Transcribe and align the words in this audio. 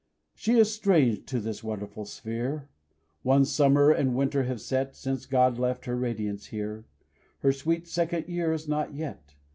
She 0.33 0.53
is 0.53 0.73
strange 0.73 1.27
to 1.27 1.39
this 1.39 1.63
wonderful 1.63 2.05
sphere; 2.05 2.69
One 3.21 3.45
summer 3.45 3.91
and 3.91 4.15
winter 4.15 4.45
have 4.45 4.59
set 4.59 4.95
Since 4.95 5.27
God 5.27 5.59
left 5.59 5.85
her 5.85 5.95
radiance 5.95 6.47
here 6.47 6.85
Her 7.41 7.51
sweet 7.53 7.87
second 7.87 8.27
year 8.27 8.51
is 8.51 8.67
not 8.67 8.95
yet. 8.95 9.35